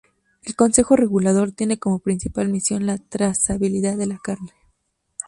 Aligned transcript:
El 0.41 0.55
consejo 0.55 0.95
regulador 0.95 1.51
tiene 1.51 1.77
como 1.77 1.99
principal 1.99 2.49
misión 2.49 2.87
la 2.87 2.97
trazabilidad 2.97 3.97
de 3.97 4.07
la 4.07 4.17
carne. 4.17 4.49